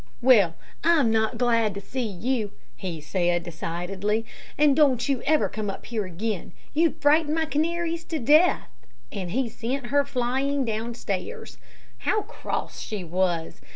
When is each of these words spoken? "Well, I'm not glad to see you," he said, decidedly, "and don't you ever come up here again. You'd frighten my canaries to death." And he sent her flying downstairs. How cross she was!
"Well, 0.19 0.55
I'm 0.83 1.11
not 1.11 1.37
glad 1.37 1.75
to 1.75 1.79
see 1.79 2.01
you," 2.07 2.53
he 2.75 2.99
said, 3.01 3.43
decidedly, 3.43 4.25
"and 4.57 4.75
don't 4.75 5.07
you 5.07 5.21
ever 5.27 5.47
come 5.47 5.69
up 5.69 5.85
here 5.85 6.05
again. 6.05 6.53
You'd 6.73 6.99
frighten 6.99 7.35
my 7.35 7.45
canaries 7.45 8.03
to 8.05 8.17
death." 8.17 8.69
And 9.11 9.29
he 9.29 9.47
sent 9.47 9.85
her 9.93 10.03
flying 10.03 10.65
downstairs. 10.65 11.59
How 11.99 12.23
cross 12.23 12.79
she 12.79 13.03
was! 13.03 13.61